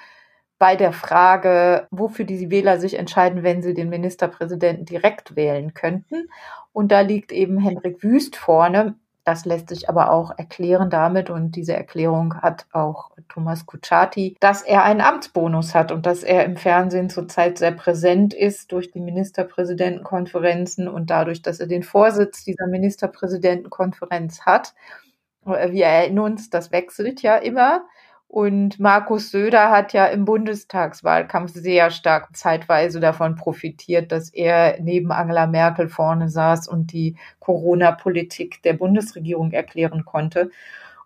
bei 0.64 0.76
der 0.76 0.94
Frage, 0.94 1.86
wofür 1.90 2.24
die 2.24 2.50
Wähler 2.50 2.80
sich 2.80 2.98
entscheiden, 2.98 3.42
wenn 3.42 3.60
sie 3.60 3.74
den 3.74 3.90
Ministerpräsidenten 3.90 4.86
direkt 4.86 5.36
wählen 5.36 5.74
könnten. 5.74 6.30
Und 6.72 6.90
da 6.90 7.02
liegt 7.02 7.32
eben 7.32 7.58
Hendrik 7.58 8.02
Wüst 8.02 8.34
vorne. 8.34 8.94
Das 9.24 9.44
lässt 9.44 9.68
sich 9.68 9.90
aber 9.90 10.10
auch 10.10 10.38
erklären 10.38 10.88
damit, 10.88 11.28
und 11.28 11.50
diese 11.54 11.74
Erklärung 11.74 12.40
hat 12.40 12.64
auch 12.72 13.10
Thomas 13.28 13.66
Kutschaty, 13.66 14.38
dass 14.40 14.62
er 14.62 14.84
einen 14.84 15.02
Amtsbonus 15.02 15.74
hat 15.74 15.92
und 15.92 16.06
dass 16.06 16.22
er 16.22 16.46
im 16.46 16.56
Fernsehen 16.56 17.10
zurzeit 17.10 17.58
sehr 17.58 17.72
präsent 17.72 18.32
ist 18.32 18.72
durch 18.72 18.90
die 18.90 19.00
Ministerpräsidentenkonferenzen 19.00 20.88
und 20.88 21.10
dadurch, 21.10 21.42
dass 21.42 21.60
er 21.60 21.66
den 21.66 21.82
Vorsitz 21.82 22.42
dieser 22.42 22.68
Ministerpräsidentenkonferenz 22.68 24.46
hat. 24.46 24.72
Wir 25.44 25.84
erinnern 25.84 26.24
uns, 26.24 26.48
das 26.48 26.72
wechselt 26.72 27.20
ja 27.20 27.36
immer. 27.36 27.84
Und 28.34 28.80
Markus 28.80 29.30
Söder 29.30 29.70
hat 29.70 29.92
ja 29.92 30.06
im 30.06 30.24
Bundestagswahlkampf 30.24 31.52
sehr 31.52 31.92
stark 31.92 32.36
zeitweise 32.36 32.98
davon 32.98 33.36
profitiert, 33.36 34.10
dass 34.10 34.28
er 34.28 34.80
neben 34.80 35.12
Angela 35.12 35.46
Merkel 35.46 35.88
vorne 35.88 36.28
saß 36.28 36.66
und 36.66 36.92
die 36.92 37.14
Corona-Politik 37.38 38.60
der 38.64 38.72
Bundesregierung 38.72 39.52
erklären 39.52 40.04
konnte. 40.04 40.50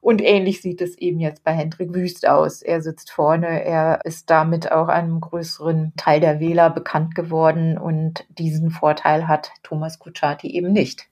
Und 0.01 0.23
ähnlich 0.23 0.63
sieht 0.63 0.81
es 0.81 0.97
eben 0.97 1.21
jetzt 1.21 1.45
bei 1.45 1.53
Hendrik 1.53 1.93
Wüst 1.93 2.27
aus. 2.27 2.63
Er 2.63 2.81
sitzt 2.81 3.11
vorne, 3.11 3.63
er 3.63 4.07
ist 4.07 4.31
damit 4.31 4.73
auch 4.73 4.89
einem 4.89 5.21
größeren 5.21 5.93
Teil 5.99 6.21
der 6.21 6.41
Wähler 6.41 6.71
bekannt 6.71 7.15
geworden 7.15 7.77
und 7.77 8.25
diesen 8.39 8.71
Vorteil 8.71 9.29
hat 9.29 9.51
Thomas 9.63 9.99
Kutschaty 9.99 10.47
eben 10.47 10.73
nicht. 10.73 11.09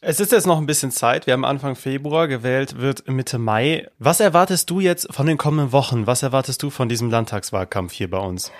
Es 0.00 0.20
ist 0.20 0.30
jetzt 0.30 0.46
noch 0.46 0.58
ein 0.58 0.66
bisschen 0.66 0.92
Zeit. 0.92 1.26
Wir 1.26 1.32
haben 1.32 1.44
Anfang 1.44 1.74
Februar 1.74 2.28
gewählt, 2.28 2.78
wird 2.78 3.08
Mitte 3.08 3.36
Mai. 3.36 3.88
Was 3.98 4.20
erwartest 4.20 4.70
du 4.70 4.78
jetzt 4.78 5.12
von 5.12 5.26
den 5.26 5.38
kommenden 5.38 5.72
Wochen? 5.72 6.06
Was 6.06 6.22
erwartest 6.22 6.62
du 6.62 6.70
von 6.70 6.88
diesem 6.88 7.10
Landtagswahlkampf 7.10 7.94
hier 7.94 8.08
bei 8.08 8.18
uns? 8.18 8.52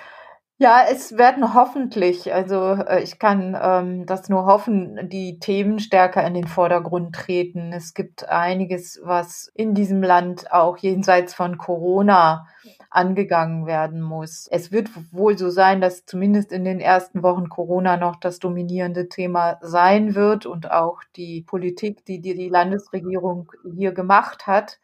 Ja, 0.61 0.83
es 0.91 1.17
werden 1.17 1.53
hoffentlich, 1.53 2.33
also 2.33 2.73
äh, 2.73 3.01
ich 3.01 3.17
kann 3.17 3.57
ähm, 3.61 4.05
das 4.05 4.27
nur 4.27 4.45
hoffen, 4.45 5.07
die 5.07 5.39
Themen 5.39 5.79
stärker 5.79 6.21
in 6.27 6.33
den 6.33 6.47
Vordergrund 6.47 7.15
treten. 7.15 7.71
Es 7.71 7.93
gibt 7.93 8.27
einiges, 8.27 8.99
was 9.01 9.49
in 9.55 9.73
diesem 9.73 10.03
Land 10.03 10.51
auch 10.51 10.75
jenseits 10.75 11.33
von 11.33 11.57
Corona 11.57 12.45
angegangen 12.89 13.67
werden 13.67 14.01
muss. 14.01 14.47
Es 14.51 14.69
wird 14.69 14.89
wohl 15.13 15.37
so 15.37 15.49
sein, 15.49 15.79
dass 15.79 16.05
zumindest 16.05 16.51
in 16.51 16.65
den 16.65 16.81
ersten 16.81 17.23
Wochen 17.23 17.47
Corona 17.47 17.95
noch 17.95 18.17
das 18.17 18.39
dominierende 18.39 19.07
Thema 19.07 19.59
sein 19.61 20.13
wird 20.13 20.45
und 20.45 20.71
auch 20.71 20.99
die 21.15 21.41
Politik, 21.41 22.03
die 22.03 22.19
die, 22.19 22.35
die 22.35 22.49
Landesregierung 22.49 23.49
hier 23.77 23.93
gemacht 23.93 24.45
hat. 24.45 24.77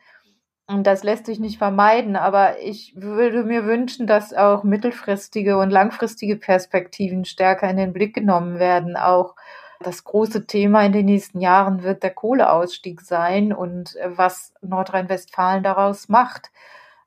Und 0.67 0.87
das 0.87 1.03
lässt 1.03 1.27
sich 1.27 1.39
nicht 1.39 1.59
vermeiden, 1.59 2.15
aber 2.15 2.59
ich 2.59 2.93
würde 2.95 3.43
mir 3.43 3.65
wünschen, 3.65 4.07
dass 4.07 4.33
auch 4.33 4.63
mittelfristige 4.63 5.59
und 5.59 5.69
langfristige 5.69 6.37
Perspektiven 6.37 7.23
stärker 7.23 7.69
in 7.69 7.77
den 7.77 7.93
Blick 7.93 8.15
genommen 8.15 8.57
werden. 8.57 8.97
Auch 8.97 9.35
das 9.79 10.03
große 10.03 10.47
Thema 10.47 10.83
in 10.83 10.91
den 10.91 11.05
nächsten 11.05 11.39
Jahren 11.39 11.83
wird 11.83 12.01
der 12.01 12.15
Kohleausstieg 12.15 13.01
sein 13.01 13.53
und 13.53 13.95
was 14.05 14.53
Nordrhein-Westfalen 14.61 15.61
daraus 15.61 16.09
macht. 16.09 16.49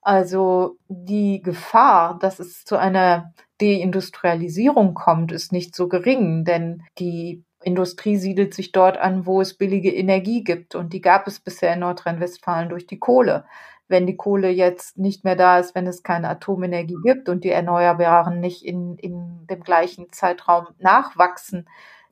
Also 0.03 0.79
die 0.87 1.43
Gefahr, 1.43 2.17
dass 2.21 2.39
es 2.39 2.65
zu 2.65 2.77
einer 2.77 3.35
Deindustrialisierung 3.61 4.95
kommt, 4.95 5.33
ist 5.33 5.51
nicht 5.51 5.75
so 5.75 5.89
gering, 5.89 6.45
denn 6.45 6.85
die 7.01 7.43
Industrie 7.69 8.17
siedelt 8.17 8.55
sich 8.55 8.73
dort 8.73 8.99
an, 8.99 9.27
wo 9.27 9.41
es 9.41 9.55
billige 9.55 9.95
Energie 9.95 10.43
gibt. 10.43 10.75
Und 10.75 10.93
die 10.93 11.01
gab 11.01 11.27
es 11.27 11.39
bisher 11.39 11.75
in 11.75 11.81
Nordrhein-Westfalen 11.81 12.69
durch 12.69 12.87
die 12.87 12.99
Kohle. 12.99 13.45
Wenn 13.87 14.07
die 14.07 14.17
Kohle 14.17 14.51
jetzt 14.51 14.99
nicht 14.99 15.25
mehr 15.25 15.37
da 15.37 15.59
ist, 15.59 15.75
wenn 15.75 15.87
es 15.87 16.03
keine 16.03 16.29
Atomenergie 16.29 16.99
gibt 17.05 17.29
und 17.29 17.45
die 17.45 17.51
Erneuerbaren 17.51 18.41
nicht 18.41 18.65
in, 18.65 18.97
in 18.97 19.47
dem 19.47 19.63
gleichen 19.63 20.13
Zeitraum 20.13 20.67
nachwachsen, 20.79 21.69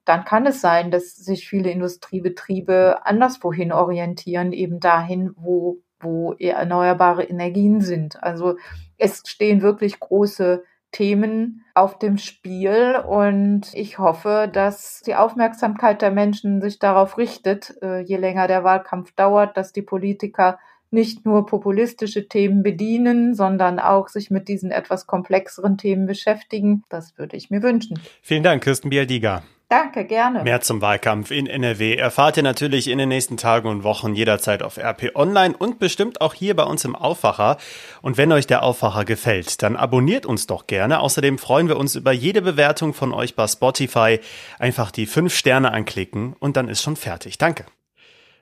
dann 0.06 0.24
kann 0.24 0.46
es 0.46 0.60
sein, 0.60 0.90
dass 0.90 1.16
sich 1.16 1.48
viele 1.48 1.70
Industriebetriebe 1.70 3.04
anderswohin 3.04 3.72
orientieren, 3.72 4.52
eben 4.52 4.78
dahin, 4.78 5.32
wo, 5.36 5.78
wo 5.98 6.32
erneuerbare 6.34 7.24
Energien 7.24 7.80
sind. 7.80 8.22
Also 8.22 8.56
es 8.98 9.22
stehen 9.26 9.62
wirklich 9.62 9.98
große 9.98 10.62
Themen 10.96 11.62
auf 11.74 11.98
dem 11.98 12.16
Spiel 12.16 12.96
und 13.06 13.74
ich 13.74 13.98
hoffe, 13.98 14.48
dass 14.50 15.02
die 15.04 15.14
Aufmerksamkeit 15.14 16.00
der 16.00 16.10
Menschen 16.10 16.62
sich 16.62 16.78
darauf 16.78 17.18
richtet, 17.18 17.74
äh, 17.82 18.00
je 18.00 18.16
länger 18.16 18.48
der 18.48 18.64
Wahlkampf 18.64 19.12
dauert, 19.12 19.58
dass 19.58 19.74
die 19.74 19.82
Politiker 19.82 20.58
nicht 20.90 21.24
nur 21.24 21.46
populistische 21.46 22.28
Themen 22.28 22.62
bedienen, 22.62 23.34
sondern 23.34 23.78
auch 23.78 24.08
sich 24.08 24.30
mit 24.30 24.48
diesen 24.48 24.70
etwas 24.70 25.06
komplexeren 25.06 25.78
Themen 25.78 26.06
beschäftigen. 26.06 26.84
Das 26.88 27.18
würde 27.18 27.36
ich 27.36 27.50
mir 27.50 27.62
wünschen. 27.62 27.98
Vielen 28.22 28.42
Dank, 28.42 28.62
Kirsten 28.62 28.90
Bialdiga. 28.90 29.42
Danke, 29.68 30.04
gerne. 30.04 30.44
Mehr 30.44 30.60
zum 30.60 30.80
Wahlkampf 30.80 31.32
in 31.32 31.48
NRW 31.48 31.96
erfahrt 31.96 32.36
ihr 32.36 32.44
natürlich 32.44 32.86
in 32.86 32.98
den 32.98 33.08
nächsten 33.08 33.36
Tagen 33.36 33.68
und 33.68 33.82
Wochen 33.82 34.14
jederzeit 34.14 34.62
auf 34.62 34.78
RP 34.78 35.16
Online 35.16 35.56
und 35.56 35.80
bestimmt 35.80 36.20
auch 36.20 36.34
hier 36.34 36.54
bei 36.54 36.62
uns 36.62 36.84
im 36.84 36.94
Aufwacher. 36.94 37.56
Und 38.00 38.16
wenn 38.16 38.30
euch 38.30 38.46
der 38.46 38.62
Aufwacher 38.62 39.04
gefällt, 39.04 39.62
dann 39.62 39.74
abonniert 39.74 40.24
uns 40.24 40.46
doch 40.46 40.68
gerne. 40.68 41.00
Außerdem 41.00 41.38
freuen 41.38 41.66
wir 41.66 41.78
uns 41.78 41.96
über 41.96 42.12
jede 42.12 42.42
Bewertung 42.42 42.94
von 42.94 43.12
euch 43.12 43.34
bei 43.34 43.48
Spotify. 43.48 44.20
Einfach 44.60 44.92
die 44.92 45.06
fünf 45.06 45.34
Sterne 45.34 45.72
anklicken 45.72 46.36
und 46.38 46.56
dann 46.56 46.68
ist 46.68 46.82
schon 46.82 46.94
fertig. 46.94 47.36
Danke. 47.36 47.64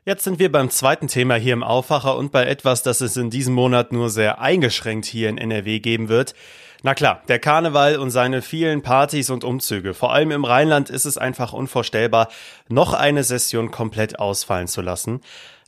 Jetzt 0.06 0.24
sind 0.24 0.38
wir 0.38 0.52
beim 0.52 0.68
zweiten 0.68 1.08
Thema 1.08 1.36
hier 1.36 1.54
im 1.54 1.62
Aufwacher 1.62 2.18
und 2.18 2.30
bei 2.30 2.44
etwas, 2.44 2.82
das 2.82 3.00
es 3.00 3.16
in 3.16 3.30
diesem 3.30 3.54
Monat 3.54 3.90
nur 3.90 4.10
sehr 4.10 4.38
eingeschränkt 4.38 5.06
hier 5.06 5.30
in 5.30 5.38
NRW 5.38 5.80
geben 5.80 6.10
wird. 6.10 6.34
Na 6.82 6.92
klar, 6.92 7.22
der 7.28 7.38
Karneval 7.38 7.96
und 7.96 8.10
seine 8.10 8.42
vielen 8.42 8.82
Partys 8.82 9.30
und 9.30 9.44
Umzüge. 9.44 9.94
Vor 9.94 10.12
allem 10.12 10.30
im 10.30 10.44
Rheinland 10.44 10.90
ist 10.90 11.06
es 11.06 11.16
einfach 11.16 11.54
unvorstellbar, 11.54 12.28
noch 12.68 12.92
eine 12.92 13.24
Session 13.24 13.70
komplett 13.70 14.18
ausfallen 14.18 14.68
zu 14.68 14.82
lassen. 14.82 15.22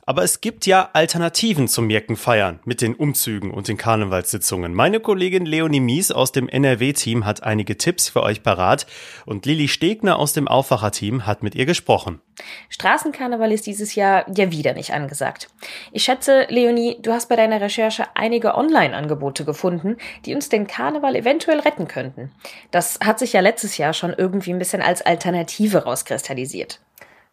Aber 0.09 0.23
es 0.23 0.39
gibt 0.39 0.65
ja 0.65 0.89
Alternativen 0.93 1.67
zum 1.67 1.89
Jeckenfeiern 1.89 2.61
mit 2.63 2.79
den 2.79 2.95
Umzügen 2.95 3.51
und 3.51 3.67
den 3.67 3.75
Karnevalssitzungen. 3.75 4.73
Meine 4.73 5.01
Kollegin 5.01 5.45
Leonie 5.45 5.81
Mies 5.81 6.13
aus 6.13 6.31
dem 6.31 6.47
NRW-Team 6.47 7.25
hat 7.25 7.43
einige 7.43 7.77
Tipps 7.77 8.07
für 8.07 8.23
euch 8.23 8.41
parat 8.41 8.87
und 9.25 9.45
Lilly 9.45 9.67
Stegner 9.67 10.17
aus 10.17 10.31
dem 10.31 10.47
Aufwacher-Team 10.47 11.25
hat 11.25 11.43
mit 11.43 11.55
ihr 11.55 11.65
gesprochen. 11.65 12.21
Straßenkarneval 12.69 13.51
ist 13.51 13.67
dieses 13.67 13.95
Jahr 13.95 14.25
ja 14.33 14.49
wieder 14.49 14.73
nicht 14.73 14.93
angesagt. 14.93 15.49
Ich 15.91 16.05
schätze, 16.05 16.45
Leonie, 16.47 16.99
du 17.01 17.11
hast 17.11 17.27
bei 17.27 17.35
deiner 17.35 17.59
Recherche 17.59 18.05
einige 18.13 18.55
Online-Angebote 18.55 19.43
gefunden, 19.43 19.97
die 20.25 20.33
uns 20.33 20.47
den 20.47 20.67
Karneval 20.67 21.17
eventuell 21.17 21.59
retten 21.59 21.89
könnten. 21.89 22.31
Das 22.71 22.97
hat 23.03 23.19
sich 23.19 23.33
ja 23.33 23.41
letztes 23.41 23.77
Jahr 23.77 23.91
schon 23.91 24.13
irgendwie 24.17 24.53
ein 24.53 24.59
bisschen 24.59 24.81
als 24.81 25.01
Alternative 25.01 25.83
rauskristallisiert. 25.83 26.79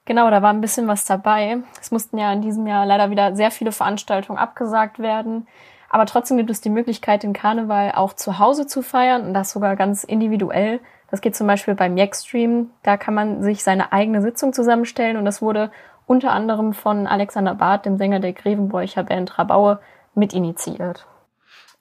Genau, 0.07 0.31
da 0.31 0.43
war 0.43 0.51
ein 0.51 0.61
bisschen 0.61 0.87
was 0.87 1.07
dabei. 1.07 1.59
Es 1.81 1.91
mussten 1.91 2.19
ja 2.19 2.33
in 2.33 2.43
diesem 2.43 2.67
Jahr 2.67 2.85
leider 2.85 3.11
wieder 3.11 3.35
sehr 3.35 3.51
viele 3.51 3.73
Veranstaltungen 3.73 4.39
abgesagt 4.39 4.99
werden. 4.99 5.47
Aber 5.89 6.05
trotzdem 6.07 6.37
gibt 6.37 6.51
es 6.51 6.61
die 6.61 6.71
Möglichkeit, 6.71 7.23
den 7.23 7.33
Karneval 7.33 7.93
auch 7.93 8.13
zu 8.13 8.39
Hause 8.39 8.67
zu 8.67 8.83
feiern 8.83 9.27
und 9.27 9.35
das 9.35 9.53
sogar 9.53 9.77
ganz 9.77 10.05
individuell. 10.05 10.81
Das 11.11 11.21
geht 11.21 11.37
zum 11.37 11.47
Beispiel 11.47 11.75
beim 11.75 11.97
Jackstream. 11.97 12.71
Da 12.83 12.97
kann 12.97 13.15
man 13.15 13.43
sich 13.43 13.63
seine 13.63 13.93
eigene 13.93 14.21
Sitzung 14.21 14.53
zusammenstellen 14.53 15.17
und 15.17 15.25
das 15.25 15.41
wurde 15.41 15.71
unter 16.07 16.33
anderem 16.33 16.75
von 16.75 17.07
Alexander 17.07 17.55
Barth, 17.55 17.87
dem 17.87 17.97
Sänger 17.97 18.21
der 18.21 18.33
Grevenbräucher 18.33 19.05
Band 19.05 19.39
Rabaue, 19.39 19.79
mit 20.15 20.35
initiiert. 20.35 21.07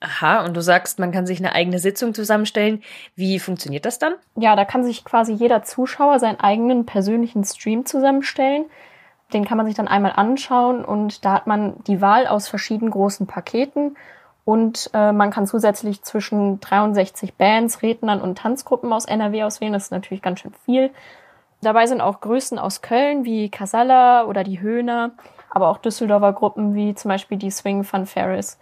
Aha, 0.04 0.44
und 0.44 0.54
du 0.54 0.60
sagst, 0.60 0.98
man 0.98 1.12
kann 1.12 1.26
sich 1.26 1.38
eine 1.38 1.54
eigene 1.54 1.78
Sitzung 1.78 2.12
zusammenstellen. 2.12 2.82
Wie 3.16 3.38
funktioniert 3.38 3.86
das 3.86 3.98
dann? 3.98 4.14
Ja, 4.36 4.54
da 4.54 4.66
kann 4.66 4.84
sich 4.84 5.04
quasi 5.04 5.32
jeder 5.32 5.62
Zuschauer 5.62 6.18
seinen 6.18 6.38
eigenen 6.40 6.84
persönlichen 6.84 7.42
Stream 7.44 7.86
zusammenstellen. 7.86 8.66
Den 9.32 9.46
kann 9.46 9.56
man 9.56 9.66
sich 9.66 9.74
dann 9.74 9.88
einmal 9.88 10.12
anschauen 10.12 10.84
und 10.84 11.24
da 11.24 11.32
hat 11.32 11.46
man 11.46 11.82
die 11.86 12.02
Wahl 12.02 12.26
aus 12.26 12.48
verschiedenen 12.48 12.90
großen 12.90 13.26
Paketen 13.26 13.96
und 14.44 14.90
äh, 14.92 15.12
man 15.12 15.30
kann 15.30 15.46
zusätzlich 15.46 16.02
zwischen 16.02 16.60
63 16.60 17.34
Bands, 17.34 17.80
Rednern 17.82 18.20
und 18.20 18.36
Tanzgruppen 18.36 18.92
aus 18.92 19.06
NRW 19.06 19.44
auswählen. 19.44 19.72
Das 19.72 19.84
ist 19.84 19.90
natürlich 19.90 20.22
ganz 20.22 20.40
schön 20.40 20.52
viel. 20.66 20.90
Dabei 21.62 21.86
sind 21.86 22.02
auch 22.02 22.20
Größen 22.20 22.58
aus 22.58 22.82
Köln 22.82 23.24
wie 23.24 23.48
Casalla 23.48 24.26
oder 24.26 24.44
die 24.44 24.60
Höhner, 24.60 25.12
aber 25.48 25.68
auch 25.68 25.78
Düsseldorfer 25.78 26.34
Gruppen 26.34 26.74
wie 26.74 26.94
zum 26.94 27.08
Beispiel 27.08 27.38
die 27.38 27.50
Swing 27.50 27.84
Fun 27.84 28.04
Ferris. 28.04 28.58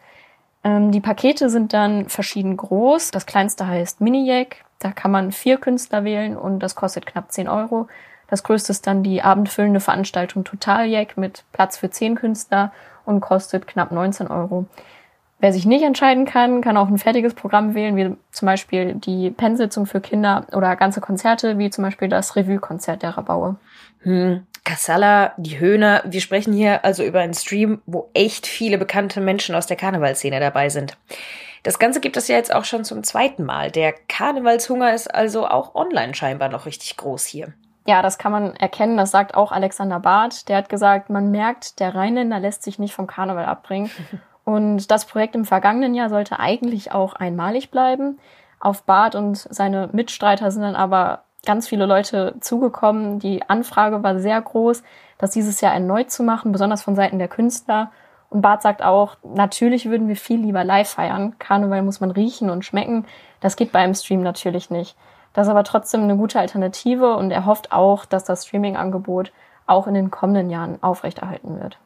Ähm, 0.64 0.92
die 0.92 1.00
Pakete 1.00 1.50
sind 1.50 1.73
dann 1.73 2.09
verschieden 2.09 2.57
groß. 2.57 3.11
Das 3.11 3.26
kleinste 3.26 3.66
heißt 3.66 4.00
Mini-Jack. 4.00 4.64
Da 4.78 4.92
kann 4.92 5.11
man 5.11 5.33
vier 5.33 5.59
Künstler 5.59 6.04
wählen 6.04 6.37
und 6.37 6.61
das 6.61 6.75
kostet 6.75 7.07
knapp 7.07 7.31
10 7.31 7.49
Euro. 7.49 7.88
Das 8.28 8.42
größte 8.42 8.73
ist 8.73 8.87
dann 8.87 9.02
die 9.02 9.23
abendfüllende 9.23 9.81
Veranstaltung 9.81 10.45
Total 10.45 10.87
Jack 10.87 11.16
mit 11.16 11.45
Platz 11.52 11.76
für 11.76 11.90
10 11.90 12.14
Künstler 12.14 12.73
und 13.04 13.21
kostet 13.21 13.66
knapp 13.66 13.92
19 13.92 14.28
Euro. 14.28 14.66
Wer 15.38 15.52
sich 15.52 15.66
nicht 15.66 15.83
entscheiden 15.83 16.25
kann, 16.25 16.61
kann 16.61 16.76
auch 16.76 16.88
ein 16.88 16.99
fertiges 16.99 17.35
Programm 17.35 17.75
wählen, 17.75 17.97
wie 17.97 18.16
zum 18.31 18.47
Beispiel 18.47 18.95
die 18.95 19.31
Pennsitzung 19.31 19.87
für 19.87 20.00
Kinder 20.00 20.47
oder 20.52 20.76
ganze 20.76 21.00
Konzerte, 21.00 21.59
wie 21.59 21.69
zum 21.69 21.83
Beispiel 21.83 22.09
das 22.09 22.37
Revue-Konzert 22.37 23.02
der 23.02 23.19
Rabaue. 23.19 23.57
Hm, 24.02 24.47
Kassala, 24.64 25.33
die 25.37 25.59
Höhner. 25.59 26.02
Wir 26.04 26.21
sprechen 26.21 26.52
hier 26.52 26.85
also 26.85 27.02
über 27.02 27.21
einen 27.21 27.35
Stream, 27.35 27.83
wo 27.87 28.11
echt 28.14 28.47
viele 28.47 28.78
bekannte 28.78 29.21
Menschen 29.21 29.54
aus 29.54 29.66
der 29.66 29.76
Karnevalszene 29.76 30.38
dabei 30.38 30.69
sind. 30.69 30.97
Das 31.62 31.78
Ganze 31.78 32.00
gibt 32.00 32.16
es 32.16 32.28
ja 32.28 32.37
jetzt 32.37 32.54
auch 32.54 32.64
schon 32.64 32.85
zum 32.85 33.04
zweiten 33.04 33.45
Mal. 33.45 33.71
Der 33.71 33.92
Karnevalshunger 33.92 34.95
ist 34.95 35.12
also 35.12 35.47
auch 35.47 35.75
online 35.75 36.14
scheinbar 36.14 36.49
noch 36.49 36.66
richtig 36.66 36.97
groß 36.97 37.25
hier. 37.25 37.52
Ja, 37.87 38.02
das 38.02 38.19
kann 38.19 38.33
man 38.33 38.54
erkennen. 38.57 38.97
Das 38.97 39.11
sagt 39.11 39.35
auch 39.35 39.50
Alexander 39.52 39.99
Barth. 39.99 40.49
Der 40.49 40.59
hat 40.59 40.69
gesagt, 40.69 41.11
man 41.11 41.31
merkt, 41.31 41.81
der 41.81 41.95
Rheinländer 41.95 42.38
lässt 42.38 42.62
sich 42.62 42.78
nicht 42.78 42.95
vom 42.95 43.07
Karneval 43.07 43.45
abbringen. 43.45 43.90
Und 44.45 44.90
das 44.90 45.04
Projekt 45.04 45.37
im 45.37 45.45
vergangenen 45.45 45.95
Jahr 45.95 46.09
sollte 46.09 46.40
eigentlich 46.40 46.92
auch 46.92 47.14
einmalig 47.14 47.71
bleiben. 47.71 48.19
Auf 48.59 48.83
Barth 48.85 49.14
und 49.14 49.37
seine 49.37 49.88
Mitstreiter 49.92 50.50
sind 50.50 50.62
dann 50.62 50.75
aber 50.75 51.25
ganz 51.44 51.68
viele 51.68 51.87
Leute 51.87 52.37
zugekommen. 52.40 53.18
Die 53.18 53.42
Anfrage 53.49 54.02
war 54.02 54.18
sehr 54.18 54.40
groß, 54.40 54.82
das 55.18 55.30
dieses 55.30 55.61
Jahr 55.61 55.75
erneut 55.75 56.11
zu 56.11 56.22
machen, 56.22 56.52
besonders 56.52 56.82
von 56.82 56.94
Seiten 56.94 57.18
der 57.18 57.28
Künstler. 57.28 57.90
Und 58.30 58.42
Bart 58.42 58.62
sagt 58.62 58.82
auch, 58.82 59.16
natürlich 59.22 59.90
würden 59.90 60.08
wir 60.08 60.16
viel 60.16 60.40
lieber 60.40 60.64
live 60.64 60.88
feiern. 60.88 61.38
Karneval 61.38 61.82
muss 61.82 62.00
man 62.00 62.11
riechen 62.11 62.49
und 62.49 62.64
schmecken. 62.64 63.04
Das 63.40 63.56
geht 63.56 63.72
beim 63.72 63.94
Stream 63.94 64.22
natürlich 64.22 64.70
nicht. 64.70 64.96
Das 65.32 65.46
ist 65.46 65.50
aber 65.50 65.64
trotzdem 65.64 66.02
eine 66.02 66.16
gute 66.16 66.38
Alternative 66.38 67.16
und 67.16 67.30
er 67.30 67.46
hofft 67.46 67.72
auch, 67.72 68.04
dass 68.04 68.25
das 68.25 68.46
Streaming-Angebot 68.46 69.32
auch 69.66 69.87
in 69.87 69.94
den 69.94 70.11
kommenden 70.11 70.50
Jahren 70.50 70.82
aufrechterhalten 70.82 71.61
wird. 71.61 71.78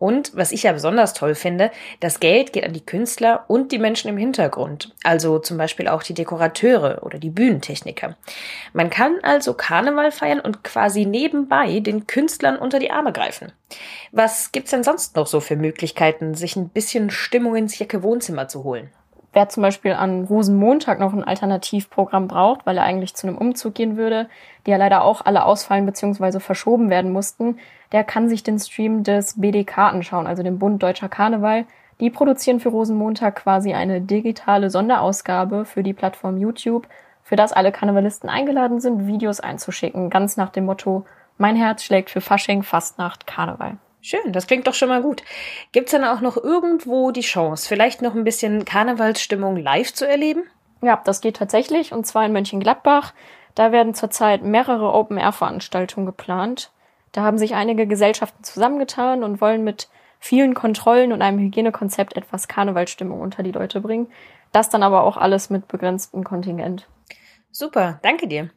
Und 0.00 0.34
was 0.34 0.50
ich 0.50 0.62
ja 0.62 0.72
besonders 0.72 1.12
toll 1.12 1.34
finde, 1.34 1.70
das 2.00 2.20
Geld 2.20 2.54
geht 2.54 2.64
an 2.64 2.72
die 2.72 2.84
Künstler 2.84 3.44
und 3.48 3.70
die 3.70 3.78
Menschen 3.78 4.08
im 4.08 4.16
Hintergrund, 4.16 4.94
also 5.04 5.38
zum 5.38 5.58
Beispiel 5.58 5.88
auch 5.88 6.02
die 6.02 6.14
Dekorateure 6.14 7.02
oder 7.02 7.18
die 7.18 7.28
Bühnentechniker. 7.28 8.16
Man 8.72 8.88
kann 8.88 9.18
also 9.22 9.52
Karneval 9.52 10.10
feiern 10.10 10.40
und 10.40 10.64
quasi 10.64 11.04
nebenbei 11.04 11.80
den 11.80 12.06
Künstlern 12.06 12.56
unter 12.56 12.78
die 12.78 12.90
Arme 12.90 13.12
greifen. 13.12 13.52
Was 14.10 14.52
gibt's 14.52 14.70
denn 14.70 14.82
sonst 14.82 15.16
noch 15.16 15.26
so 15.26 15.38
für 15.38 15.56
Möglichkeiten, 15.56 16.32
sich 16.32 16.56
ein 16.56 16.70
bisschen 16.70 17.10
Stimmung 17.10 17.54
ins 17.56 17.78
Jacke 17.78 18.02
Wohnzimmer 18.02 18.48
zu 18.48 18.64
holen? 18.64 18.90
Wer 19.32 19.48
zum 19.48 19.62
Beispiel 19.62 19.92
an 19.92 20.24
Rosenmontag 20.24 20.98
noch 20.98 21.12
ein 21.12 21.22
Alternativprogramm 21.22 22.26
braucht, 22.26 22.66
weil 22.66 22.76
er 22.76 22.82
eigentlich 22.82 23.14
zu 23.14 23.28
einem 23.28 23.38
Umzug 23.38 23.74
gehen 23.74 23.96
würde, 23.96 24.28
die 24.66 24.72
ja 24.72 24.76
leider 24.76 25.04
auch 25.04 25.24
alle 25.24 25.44
ausfallen 25.44 25.86
bzw. 25.86 26.40
verschoben 26.40 26.90
werden 26.90 27.12
mussten, 27.12 27.58
der 27.92 28.02
kann 28.02 28.28
sich 28.28 28.42
den 28.42 28.58
Stream 28.58 29.04
des 29.04 29.40
BDK 29.40 29.78
anschauen, 29.78 30.26
also 30.26 30.42
dem 30.42 30.58
Bund 30.58 30.82
Deutscher 30.82 31.08
Karneval. 31.08 31.64
Die 32.00 32.10
produzieren 32.10 32.58
für 32.58 32.70
Rosenmontag 32.70 33.36
quasi 33.36 33.72
eine 33.72 34.00
digitale 34.00 34.68
Sonderausgabe 34.68 35.64
für 35.64 35.84
die 35.84 35.92
Plattform 35.92 36.36
YouTube, 36.36 36.88
für 37.22 37.36
das 37.36 37.52
alle 37.52 37.70
Karnevalisten 37.70 38.28
eingeladen 38.28 38.80
sind, 38.80 39.06
Videos 39.06 39.38
einzuschicken, 39.38 40.10
ganz 40.10 40.36
nach 40.36 40.50
dem 40.50 40.64
Motto 40.64 41.04
Mein 41.38 41.54
Herz 41.54 41.84
schlägt 41.84 42.10
für 42.10 42.20
Fasching, 42.20 42.64
Fastnacht, 42.64 43.28
Karneval. 43.28 43.76
Schön, 44.02 44.32
das 44.32 44.46
klingt 44.46 44.66
doch 44.66 44.74
schon 44.74 44.88
mal 44.88 45.02
gut. 45.02 45.22
Gibt's 45.72 45.90
denn 45.90 46.04
auch 46.04 46.20
noch 46.20 46.36
irgendwo 46.36 47.10
die 47.10 47.20
Chance, 47.20 47.68
vielleicht 47.68 48.00
noch 48.00 48.14
ein 48.14 48.24
bisschen 48.24 48.64
Karnevalsstimmung 48.64 49.56
live 49.56 49.92
zu 49.92 50.08
erleben? 50.08 50.44
Ja, 50.82 51.00
das 51.04 51.20
geht 51.20 51.36
tatsächlich, 51.36 51.92
und 51.92 52.06
zwar 52.06 52.24
in 52.24 52.32
Mönchengladbach. 52.32 53.12
Da 53.54 53.72
werden 53.72 53.94
zurzeit 53.94 54.42
mehrere 54.42 54.94
Open-Air-Veranstaltungen 54.94 56.06
geplant. 56.06 56.70
Da 57.12 57.22
haben 57.22 57.38
sich 57.38 57.54
einige 57.54 57.86
Gesellschaften 57.86 58.44
zusammengetan 58.44 59.22
und 59.22 59.40
wollen 59.40 59.64
mit 59.64 59.88
vielen 60.18 60.54
Kontrollen 60.54 61.12
und 61.12 61.22
einem 61.22 61.38
Hygienekonzept 61.38 62.16
etwas 62.16 62.48
Karnevalsstimmung 62.48 63.20
unter 63.20 63.42
die 63.42 63.52
Leute 63.52 63.80
bringen. 63.80 64.06
Das 64.52 64.70
dann 64.70 64.82
aber 64.82 65.02
auch 65.02 65.16
alles 65.16 65.50
mit 65.50 65.68
begrenztem 65.68 66.24
Kontingent. 66.24 66.88
Super, 67.50 67.98
danke 68.02 68.28
dir. 68.28 68.50